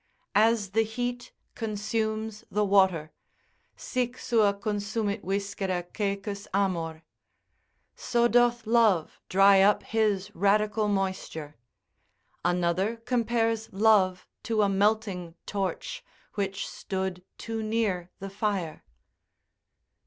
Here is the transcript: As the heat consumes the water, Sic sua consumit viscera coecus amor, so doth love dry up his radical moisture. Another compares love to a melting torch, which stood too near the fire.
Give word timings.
As 0.33 0.71
the 0.71 0.81
heat 0.81 1.31
consumes 1.53 2.43
the 2.49 2.65
water, 2.65 3.11
Sic 3.75 4.17
sua 4.17 4.51
consumit 4.51 5.21
viscera 5.23 5.83
coecus 5.83 6.47
amor, 6.55 7.03
so 7.95 8.27
doth 8.27 8.65
love 8.65 9.21
dry 9.29 9.61
up 9.61 9.83
his 9.83 10.31
radical 10.35 10.87
moisture. 10.87 11.55
Another 12.43 12.95
compares 12.97 13.71
love 13.71 14.25
to 14.41 14.63
a 14.63 14.67
melting 14.69 15.35
torch, 15.45 16.03
which 16.33 16.67
stood 16.67 17.23
too 17.37 17.61
near 17.61 18.09
the 18.17 18.31
fire. 18.31 18.83